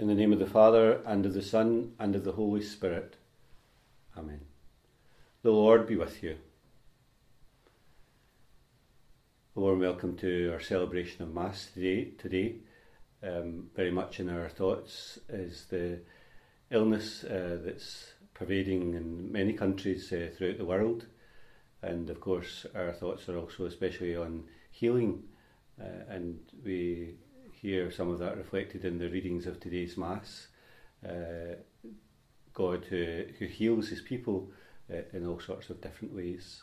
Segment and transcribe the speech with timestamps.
[0.00, 3.16] In the name of the Father, and of the Son, and of the Holy Spirit.
[4.16, 4.40] Amen.
[5.42, 6.38] The Lord be with you.
[9.54, 12.12] A warm welcome to our celebration of Mass today.
[12.16, 12.54] Today,
[13.22, 16.00] um, very much in our thoughts is the
[16.70, 21.04] illness uh, that's pervading in many countries uh, throughout the world,
[21.82, 25.24] and of course, our thoughts are also especially on healing,
[25.78, 27.16] uh, and we
[27.60, 30.48] hear some of that reflected in the readings of today's Mass.
[31.06, 31.56] Uh,
[32.54, 34.50] God who, who heals his people
[34.90, 36.62] uh, in all sorts of different ways.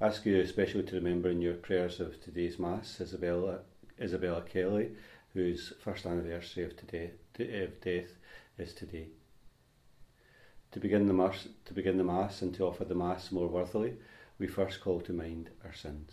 [0.00, 3.60] I ask you especially to remember in your prayers of today's Mass Isabella,
[4.00, 4.92] Isabella Kelly,
[5.34, 8.10] whose first anniversary of, today, of death
[8.56, 9.08] is today.
[10.72, 13.94] To begin, the mass, to begin the Mass and to offer the Mass more worthily,
[14.38, 16.12] we first call to mind our sins.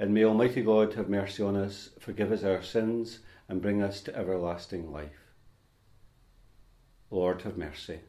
[0.00, 3.18] And may Almighty God have mercy on us, forgive us our sins,
[3.48, 5.32] and bring us to everlasting life.
[7.10, 8.00] Lord, have mercy.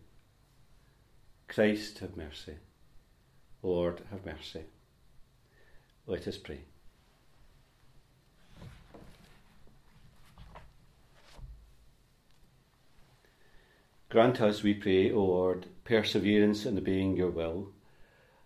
[1.47, 2.57] Christ, have mercy.
[3.63, 4.65] Lord, have mercy.
[6.05, 6.61] Let us pray.
[14.09, 17.69] Grant us, we pray, O Lord, perseverance in obeying your will,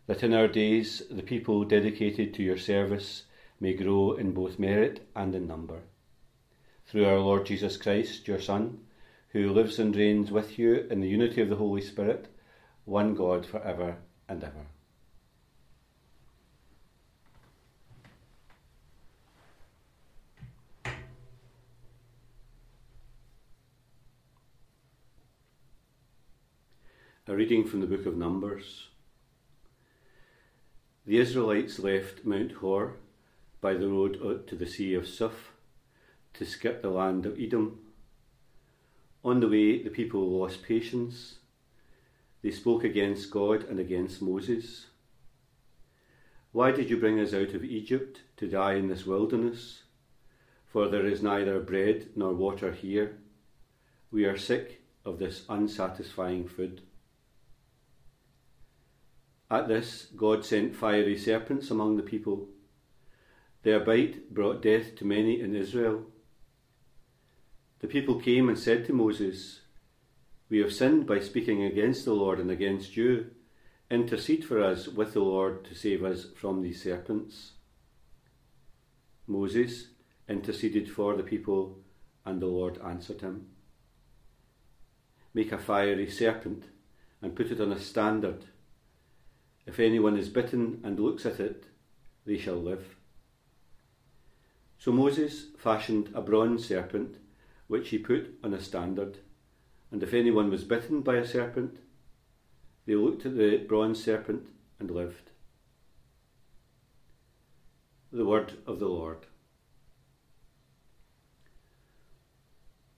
[0.08, 3.24] that in our days the people dedicated to your service
[3.60, 5.82] may grow in both merit and in number
[6.86, 8.80] through our Lord Jesus Christ, your Son,
[9.30, 12.28] who lives and reigns with you in the unity of the Holy Spirit,
[12.86, 13.98] one God for ever
[14.30, 14.68] and ever.
[27.26, 28.90] A reading from the book of Numbers.
[31.08, 32.98] The Israelites left Mount Hor
[33.64, 35.54] by the road out to the Sea of Suph
[36.34, 37.80] to skip the land of Edom.
[39.24, 41.36] On the way, the people lost patience.
[42.42, 44.88] They spoke against God and against Moses.
[46.52, 49.84] Why did you bring us out of Egypt to die in this wilderness?
[50.68, 53.18] For there is neither bread nor water here.
[54.12, 56.82] We are sick of this unsatisfying food.
[59.50, 62.50] At this, God sent fiery serpents among the people.
[63.64, 66.06] Their bite brought death to many in Israel.
[67.80, 69.62] The people came and said to Moses,
[70.50, 73.32] We have sinned by speaking against the Lord and against you.
[73.90, 77.54] Intercede for us with the Lord to save us from these serpents.
[79.28, 79.88] Moses
[80.28, 81.80] interceded for the people,
[82.26, 83.48] and the Lord answered him.
[85.34, 86.66] Make a fiery serpent
[87.22, 88.46] and put it on a standard.
[89.66, 91.66] If anyone is bitten and looks at it,
[92.26, 92.98] they shall live.
[94.84, 97.16] So Moses fashioned a bronze serpent
[97.68, 99.20] which he put on a standard.
[99.90, 101.78] And if anyone was bitten by a serpent,
[102.86, 104.50] they looked at the bronze serpent
[104.82, 105.32] and lived.
[108.12, 109.26] The word of the Lord.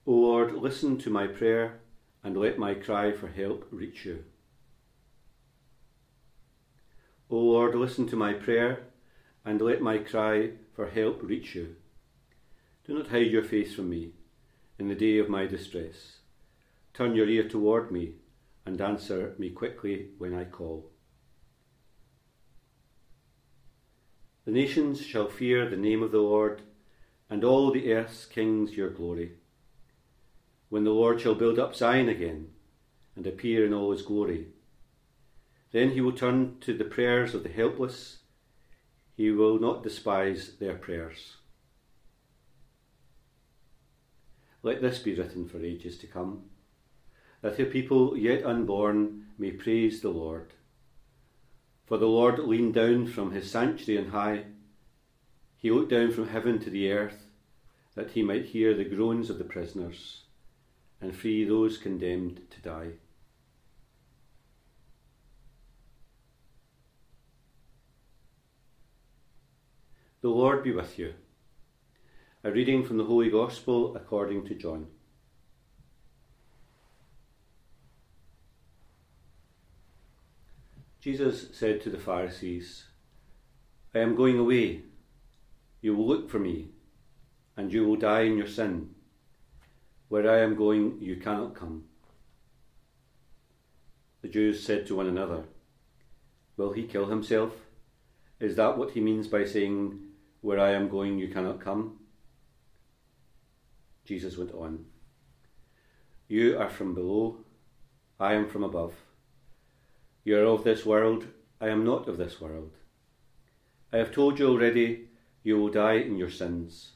[0.06, 1.78] O Lord, listen to my prayer
[2.24, 4.24] and let my cry for help reach you.
[7.30, 8.80] O Lord, listen to my prayer
[9.44, 11.74] and let my cry for help reach you.
[12.86, 14.12] Do not hide your face from me
[14.78, 16.18] in the day of my distress.
[16.92, 18.16] Turn your ear toward me
[18.66, 20.90] and answer me quickly when I call.
[24.44, 26.62] The nations shall fear the name of the Lord,
[27.28, 29.32] and all the earth's kings your glory.
[30.68, 32.50] When the Lord shall build up Zion again,
[33.16, 34.48] and appear in all his glory,
[35.72, 38.18] then he will turn to the prayers of the helpless,
[39.16, 41.36] he will not despise their prayers.
[44.62, 46.44] Let this be written for ages to come,
[47.40, 50.52] that the people yet unborn may praise the Lord.
[51.86, 54.44] For the Lord leaned down from his sanctuary on high,
[55.56, 57.24] he looked down from heaven to the earth,
[57.94, 60.24] that he might hear the groans of the prisoners
[61.00, 62.92] and free those condemned to die.
[70.26, 71.14] The Lord be with you.
[72.42, 74.88] A reading from the Holy Gospel according to John.
[80.98, 82.86] Jesus said to the Pharisees,
[83.94, 84.80] I am going away.
[85.80, 86.70] You will look for me,
[87.56, 88.96] and you will die in your sin.
[90.08, 91.84] Where I am going, you cannot come.
[94.22, 95.44] The Jews said to one another,
[96.56, 97.52] Will he kill himself?
[98.40, 100.05] Is that what he means by saying,
[100.46, 101.98] where I am going, you cannot come?
[104.04, 104.84] Jesus went on,
[106.28, 107.38] You are from below,
[108.20, 108.94] I am from above.
[110.22, 111.26] You are of this world,
[111.60, 112.70] I am not of this world.
[113.92, 115.08] I have told you already,
[115.42, 116.92] you will die in your sins.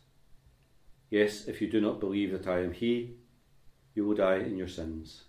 [1.11, 3.17] Yes, if you do not believe that I am He,
[3.97, 5.25] you will die in your sins.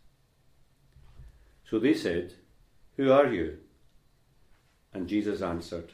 [1.67, 2.35] So they said,
[2.97, 3.57] Who are you?
[4.93, 5.93] And Jesus answered,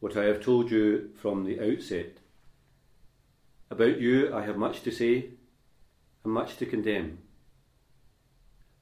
[0.00, 2.18] What I have told you from the outset.
[3.70, 5.30] About you I have much to say
[6.22, 7.18] and much to condemn.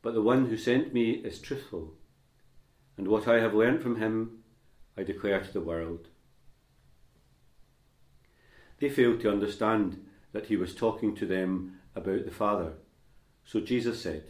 [0.02, 1.94] But the one who sent me is truthful,
[2.96, 4.44] and what I have learnt from him
[4.96, 6.08] I declare to the world.
[8.78, 12.75] They failed to understand that he was talking to them about the Father.
[13.44, 14.25] So Jesus said,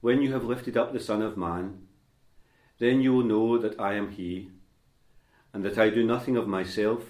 [0.00, 1.86] When you have lifted up the Son of Man,
[2.78, 4.50] then you will know that I am He,
[5.54, 7.04] and that I do nothing of myself.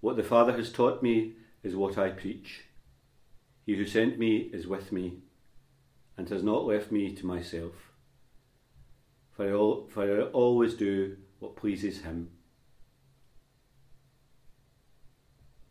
[0.00, 1.32] What the Father has taught me
[1.62, 2.62] is what I preach.
[3.66, 5.18] He who sent me is with me,
[6.16, 7.72] and has not left me to myself.
[9.32, 12.30] For I, for I always do what pleases Him.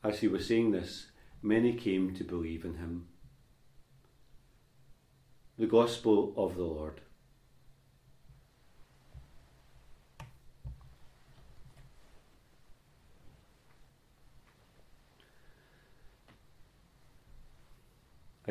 [0.04, 1.12] As he was saying this,
[1.44, 3.08] many came to believe in him.
[5.60, 7.02] The Gospel of the Lord.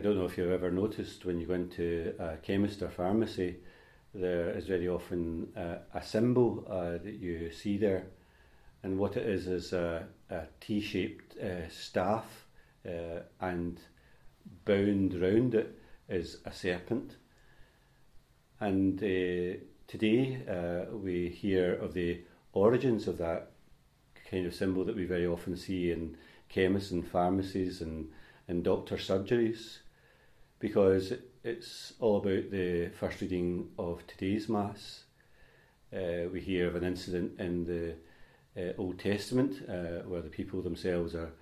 [0.01, 3.57] I don't know if you've ever noticed when you go into a chemist or pharmacy,
[4.15, 8.07] there is very often a symbol uh, that you see there
[8.83, 12.47] and what it is is a, a T-shaped uh, staff,
[12.89, 13.79] uh, and
[14.65, 17.17] bound round it is a serpent.
[18.59, 22.23] And uh, today uh, we hear of the
[22.55, 23.51] origins of that
[24.31, 26.17] kind of symbol that we very often see in
[26.49, 28.09] chemists and pharmacies and,
[28.49, 29.81] and doctor surgeries,
[30.61, 35.05] because it's all about the first reading of today's Mass.
[35.93, 37.95] Uh, we hear of an incident in the
[38.61, 41.33] uh, Old Testament, uh, where the people themselves are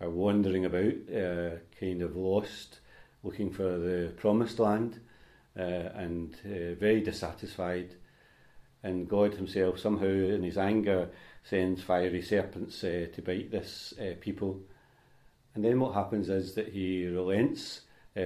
[0.00, 2.80] are wandering about, uh, kind of lost,
[3.22, 4.98] looking for the promised land,
[5.58, 7.96] uh, and uh, very dissatisfied.
[8.82, 11.10] And God Himself, somehow in His anger,
[11.44, 14.60] sends fiery serpents to bite this people.
[15.54, 17.82] And then what happens is that He relents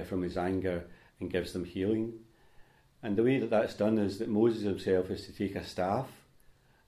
[0.07, 0.85] from His anger
[1.19, 2.13] and gives them healing.
[3.03, 6.07] And the way that that's done is that Moses himself is to take a staff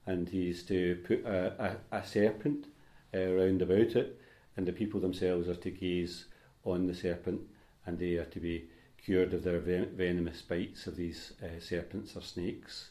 [0.07, 2.65] and he's to put a, a, a serpent
[3.13, 4.19] uh, about it,
[4.55, 6.25] and the people themselves are to gaze
[6.63, 7.41] on the serpent,
[7.85, 8.69] and they are to be
[9.03, 12.89] cured of their ven- venomous bites of these uh, serpents or snakes.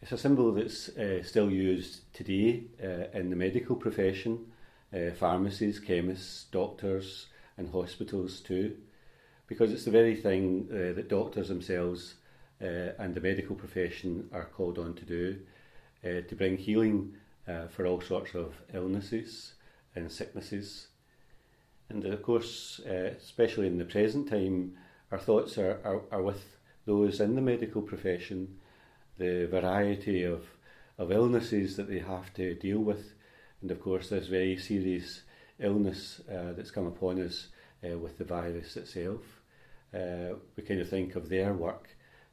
[0.00, 4.52] It's a symbol that's uh, still used today uh, in the medical profession,
[4.94, 7.26] uh, pharmacies, chemists, doctors,
[7.62, 8.76] and hospitals too,
[9.46, 12.14] because it's the very thing uh, that doctors themselves
[12.60, 15.38] uh, and the medical profession are called on to do
[16.04, 17.14] uh, to bring healing
[17.48, 19.54] uh, for all sorts of illnesses
[19.94, 20.88] and sicknesses.
[21.88, 24.76] And of course, especially in the present time,
[25.10, 26.42] our thoughts are, are, are with
[26.86, 28.58] those in the medical profession,
[29.18, 30.46] the variety of,
[30.98, 33.12] of illnesses that they have to deal with,
[33.60, 35.22] and of course, this very serious
[35.60, 37.48] illness uh, that's come upon us
[37.84, 39.20] uh, with the virus itself.
[39.94, 41.88] Uh, we kind of think of their work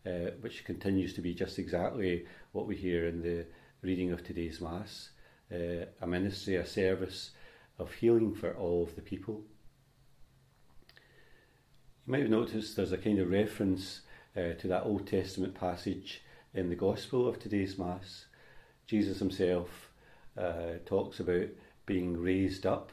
[0.06, 3.46] uh, which continues to be just exactly what we hear in the
[3.82, 5.10] reading of today's Mass
[5.51, 7.32] uh, a ministry, a service
[7.77, 9.44] of healing for all of the people.
[12.06, 14.01] You might have noticed there's a kind of reference
[14.38, 16.22] uh, to that Old Testament passage
[16.53, 18.25] in the Gospel of today's Mass.
[18.88, 19.89] Jesus himself
[20.38, 21.48] uh, talks about
[21.86, 22.91] being raised up,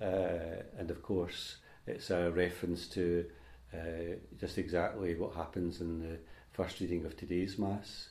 [0.00, 3.24] and of course, it's a reference to
[3.72, 6.18] uh, just exactly what happens in the
[6.52, 8.10] first reading of today's Mass,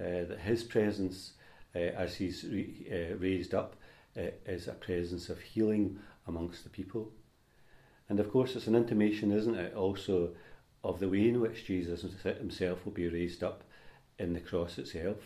[0.00, 1.32] uh, that his presence
[1.74, 3.76] uh, as he's re- uh, raised up
[4.16, 7.12] uh, is a presence of healing amongst the people.
[8.08, 10.30] And of course, it's an intimation, isn't it, also
[10.82, 13.62] of the way in which Jesus himself will be raised up
[14.18, 15.18] in the cross itself.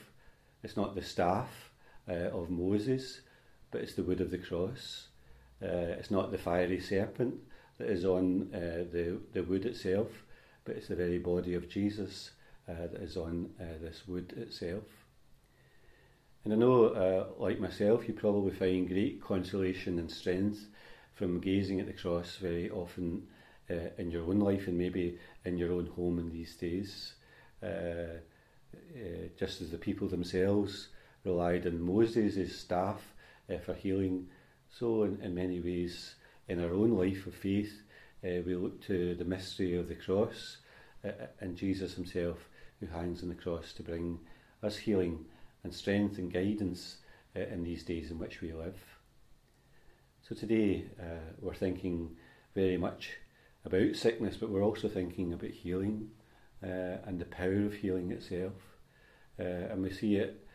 [0.65, 1.71] It's not the staff
[2.09, 3.21] uh, of Moses,
[3.71, 5.09] but it's the wood of the cross.
[5.61, 7.35] It's not the fiery serpent
[7.79, 10.09] that is on the, the wood itself,
[10.65, 12.31] but it's the very body of Jesus
[12.69, 14.85] uh, that is on uh, this wood itself.
[16.45, 20.67] And I know, uh, like myself, you probably find great consolation and strength
[21.15, 23.29] from gazing at the cross very often
[23.71, 27.15] uh, in your own life and maybe in your own home in these days.
[27.63, 28.19] Uh,
[28.97, 30.89] uh, just as the people themselves
[31.25, 33.01] relied on Moses' staff
[33.53, 34.27] uh, for healing,
[34.69, 36.15] so in, in, many ways
[36.53, 37.83] in our own life of faith,
[38.23, 40.59] uh, we look to the mystery of the cross
[41.41, 42.39] and Jesus himself
[42.79, 44.19] who hangs on the cross to bring
[44.63, 45.25] us healing
[45.65, 46.99] and strength and guidance
[47.35, 48.79] uh, in these days in which we live.
[50.29, 52.17] So today uh, we're thinking
[52.55, 53.13] very much
[53.65, 56.11] about sickness, but we're also thinking about healing
[56.63, 58.53] uh, and the power of healing itself.
[59.41, 60.47] Uh, and we see it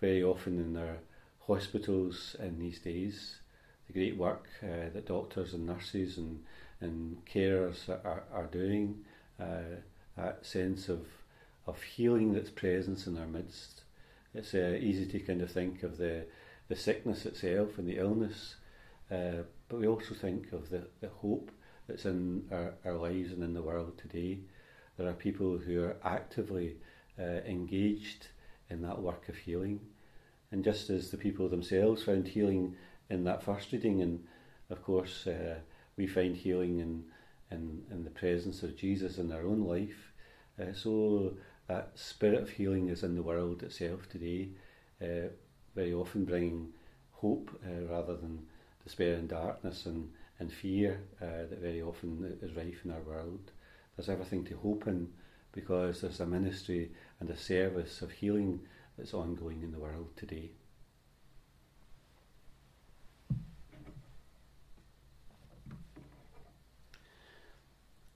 [0.00, 0.98] very often in our
[1.46, 3.38] hospitals in these days.
[3.86, 6.42] The great work uh, that doctors and nurses and,
[6.80, 9.04] and carers are, are doing,
[9.40, 9.80] uh,
[10.16, 11.06] that sense of,
[11.66, 13.82] of healing that's present in our midst
[14.36, 16.26] it's uh, easy to kind of think of the,
[16.68, 18.56] the sickness itself and the illness,
[19.10, 21.50] uh, but we also think of the, the hope
[21.88, 24.40] that's in our, our lives and in the world today.
[24.98, 26.76] There are people who are actively
[27.18, 28.28] uh, engaged
[28.68, 29.80] in that work of healing.
[30.52, 32.76] And just as the people themselves found healing
[33.10, 34.24] in that first reading, and
[34.70, 35.56] of course, uh,
[35.96, 37.04] we find healing in,
[37.50, 40.12] in, in the presence of Jesus in our own life,
[40.60, 41.34] uh, so
[41.68, 44.48] that spirit of healing is in the world itself today,
[45.02, 45.28] uh,
[45.74, 46.72] very often bringing
[47.12, 48.46] hope uh, rather than
[48.84, 53.50] despair and darkness and, and fear uh, that very often is rife in our world.
[53.96, 55.08] There's everything to hope in
[55.52, 58.60] because there's a ministry and a service of healing
[58.96, 60.50] that's ongoing in the world today.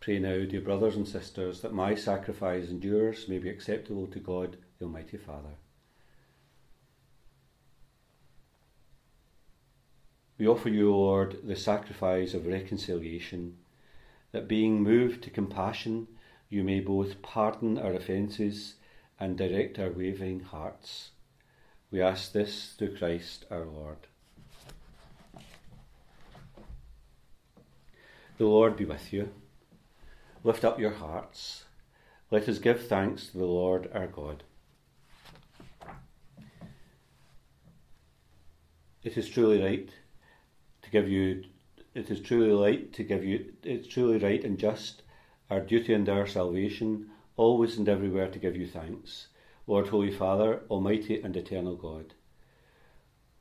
[0.00, 4.18] Pray now, dear brothers and sisters, that my sacrifice and yours may be acceptable to
[4.18, 5.56] God, the Almighty Father.
[10.38, 13.58] We offer you, Lord, the sacrifice of reconciliation,
[14.32, 16.08] that being moved to compassion,
[16.48, 18.76] you may both pardon our offences
[19.18, 21.10] and direct our wavering hearts.
[21.90, 23.98] We ask this through Christ our Lord.
[28.38, 29.28] The Lord be with you.
[30.42, 31.64] Lift up your hearts.
[32.30, 34.42] Let us give thanks to the Lord our God.
[39.02, 39.90] It is truly right
[40.80, 41.44] to give you
[41.94, 45.02] it is truly right to give you it's truly right and just,
[45.50, 49.26] our duty and our salvation, always and everywhere to give you thanks,
[49.66, 52.14] Lord Holy Father, Almighty and Eternal God.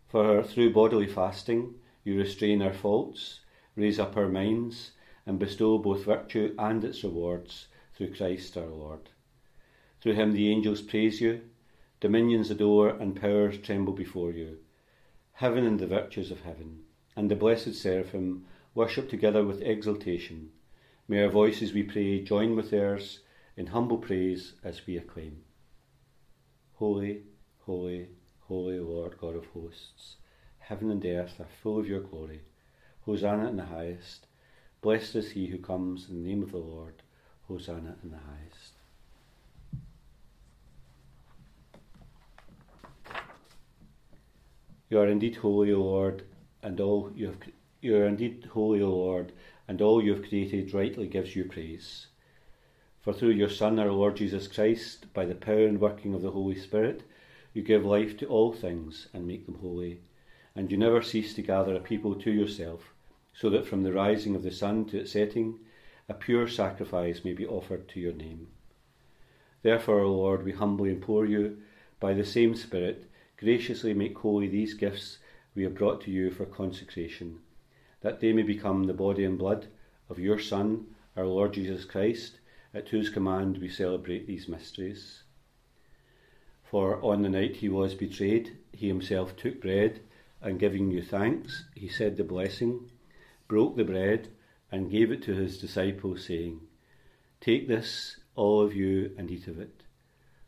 [0.09, 3.39] For through bodily fasting you restrain our faults,
[3.77, 4.91] raise up our minds,
[5.25, 9.09] and bestow both virtue and its rewards through Christ our Lord.
[10.01, 11.41] Through him the angels praise you,
[11.99, 14.59] dominions adore, and powers tremble before you.
[15.33, 16.83] Heaven and the virtues of heaven,
[17.15, 20.51] and the blessed seraphim worship together with exultation.
[21.07, 23.19] May our voices, we pray, join with theirs
[23.57, 25.43] in humble praise as we acclaim.
[26.75, 27.23] Holy,
[27.65, 28.07] holy,
[28.47, 30.15] holy Lord God of hosts,
[30.59, 32.41] heaven and earth are full of your glory.
[33.01, 34.27] Hosanna in the highest.
[34.81, 36.93] Blessed is he who comes in the name of the Lord.
[37.49, 38.73] Hosanna in the highest.
[44.89, 46.23] You are indeed holy, O Lord,
[46.63, 47.37] and all you have
[47.81, 49.33] you are indeed holy, O Lord,
[49.67, 52.07] and all you have created rightly gives you praise.
[53.01, 56.31] For through your Son, our Lord Jesus Christ, by the power and working of the
[56.31, 57.03] Holy Spirit,
[57.53, 59.99] you give life to all things and make them holy,
[60.55, 62.93] and you never cease to gather a people to yourself
[63.39, 65.57] so that from the rising of the sun to its setting,
[66.09, 68.49] a pure sacrifice may be offered to your name.
[69.61, 71.57] Therefore, O Lord, we humbly implore you,
[72.01, 75.19] by the same Spirit, graciously make holy these gifts
[75.55, 77.39] we have brought to you for consecration,
[78.01, 79.67] that they may become the body and blood
[80.09, 82.41] of your Son, our Lord Jesus Christ,
[82.73, 85.23] at whose command we celebrate these mysteries.
[86.65, 90.01] For on the night he was betrayed, he himself took bread,
[90.41, 92.89] and giving you thanks, he said the blessing,
[93.49, 94.29] broke the bread,
[94.71, 96.61] and gave it to his disciples, saying,
[97.41, 99.81] Take this, all of you, and eat of it,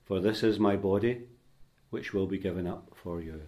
[0.05, 1.23] for this is my body,
[1.89, 3.41] which will be given up for you.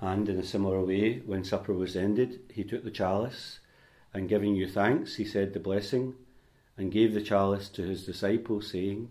[0.00, 3.60] And in a similar way, when supper was ended, he took the chalice,
[4.12, 6.14] and giving you thanks, he said the blessing,
[6.76, 9.10] and gave the chalice to his disciples, saying,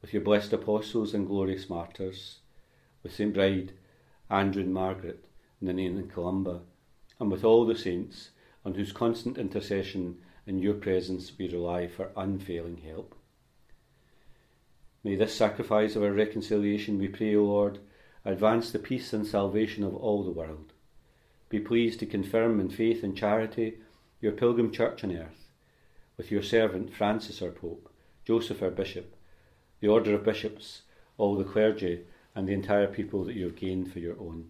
[0.00, 2.38] with your blessed apostles and glorious martyrs,
[3.02, 3.34] with St.
[3.34, 3.72] Bride,
[4.30, 5.24] Andrew and Margaret,
[5.60, 6.60] Ninian and Columba,
[7.18, 8.30] and with all the saints
[8.64, 13.14] on whose constant intercession in your presence we rely for unfailing help.
[15.04, 17.78] May this sacrifice of our reconciliation, we pray, O Lord,
[18.24, 20.72] advance the peace and salvation of all the world.
[21.48, 23.78] Be pleased to confirm in faith and charity
[24.20, 25.48] your pilgrim church on earth,
[26.16, 27.90] with your servant Francis our Pope,
[28.24, 29.14] Joseph our Bishop,
[29.80, 30.82] the order of bishops,
[31.16, 34.48] all the clergy, and the entire people that you have gained for your own.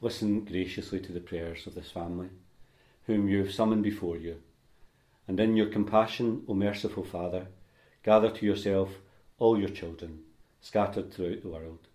[0.00, 2.28] Listen graciously to the prayers of this family,
[3.06, 4.40] whom you have summoned before you,
[5.26, 7.48] and in your compassion, O merciful Father,
[8.02, 9.00] gather to yourself
[9.38, 10.20] all your children
[10.60, 11.88] scattered throughout the world.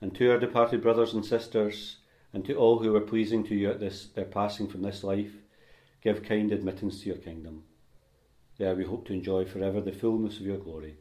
[0.00, 1.96] And to our departed brothers and sisters,
[2.32, 5.32] and to all who are pleasing to you at this their passing from this life,
[6.02, 7.64] give kind admittance to your kingdom
[8.58, 10.96] there we hope to enjoy forever the fullness of your glory.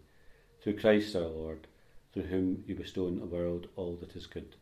[0.62, 1.68] Through Christ our Lord,
[2.14, 4.56] through whom you bestow on the world all that is good.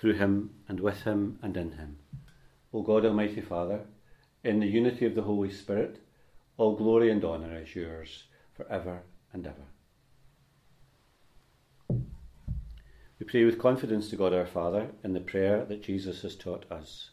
[0.00, 1.98] Through him, and with him, and in him.
[2.72, 3.80] O God Almighty Father,
[4.44, 6.00] in the unity of the Holy Spirit,
[6.56, 9.66] all glory and honour is yours for ever and ever.
[13.18, 16.70] We pray with confidence to God our Father in the prayer that Jesus has taught
[16.70, 17.10] us.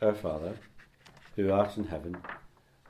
[0.00, 0.56] Our Father,
[1.34, 2.16] who art in heaven,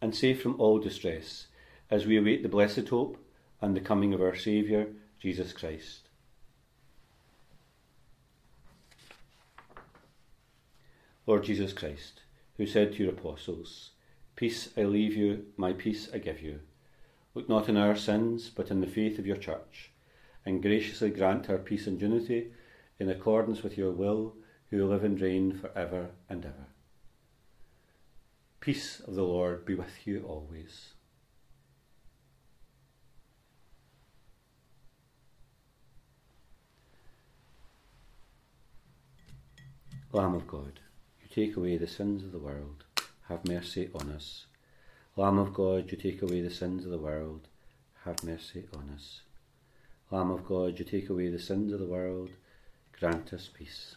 [0.00, 1.46] and safe from all distress,
[1.90, 3.18] as we await the blessed hope
[3.60, 4.86] and the coming of our Saviour,
[5.18, 6.08] Jesus Christ.
[11.26, 12.22] Lord Jesus Christ,
[12.56, 13.90] who said to your apostles,
[14.36, 16.60] Peace I leave you, my peace I give you.
[17.34, 19.90] Look not on our sins, but in the faith of your church,
[20.44, 22.52] and graciously grant her peace and unity
[22.98, 24.34] in accordance with your will,
[24.70, 26.69] who live and reign for ever and ever.
[28.60, 30.90] Peace of the Lord be with you always.
[40.12, 40.80] Lamb of God,
[41.22, 42.84] you take away the sins of the world,
[43.28, 44.44] have mercy on us.
[45.16, 47.48] Lamb of God, you take away the sins of the world,
[48.04, 49.22] have mercy on us.
[50.10, 52.28] Lamb of God, you take away the sins of the world,
[52.98, 53.96] grant us peace.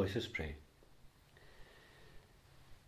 [0.00, 0.54] Let us pray.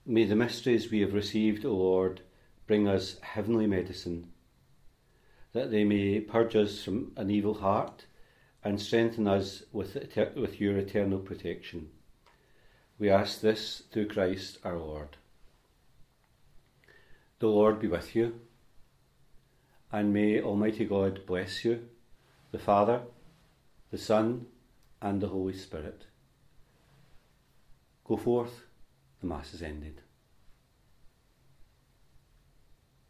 [0.06, 2.22] May the mysteries we have received, O Lord,
[2.66, 4.28] bring us heavenly medicine,
[5.52, 8.06] that they may purge us from an evil heart
[8.64, 9.94] and strengthen us with,
[10.34, 11.90] with your eternal protection.
[12.98, 15.18] We ask this through Christ our Lord.
[17.40, 18.40] The Lord be with you,
[19.92, 21.90] and may Almighty God bless you,
[22.52, 23.02] the Father,
[23.90, 24.46] the Son,
[25.02, 26.06] and the Holy Spirit.
[28.04, 28.64] Go forth,
[29.20, 30.00] the Mass is ended.